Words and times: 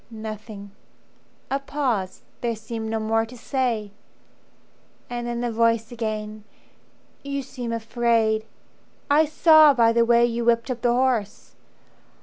"Nothing." 0.09 0.71
A 1.51 1.59
pause: 1.59 2.23
there 2.41 2.55
seemed 2.55 2.89
no 2.89 2.99
more 2.99 3.23
to 3.23 3.37
say. 3.37 3.91
And 5.11 5.27
then 5.27 5.41
the 5.41 5.51
voice 5.51 5.91
again: 5.91 6.43
"You 7.21 7.43
seem 7.43 7.71
afraid. 7.71 8.45
I 9.11 9.25
saw 9.25 9.75
by 9.75 9.93
the 9.93 10.03
way 10.03 10.25
you 10.25 10.43
whipped 10.43 10.71
up 10.71 10.81
the 10.81 10.91
horse. 10.91 11.53